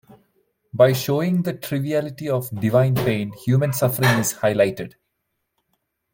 By 0.73 0.93
showing 0.93 1.43
the 1.43 1.53
triviality 1.53 2.27
of 2.27 2.49
divine 2.59 2.95
pain, 2.95 3.33
human 3.33 3.71
suffering 3.71 4.17
is 4.17 4.33
highlighted. 4.33 4.95